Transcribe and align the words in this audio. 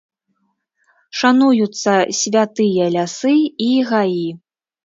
Шануюцца 1.19 1.93
святыя 2.21 2.85
лясы 2.97 3.37
і 3.67 3.69
гаі. 3.95 4.27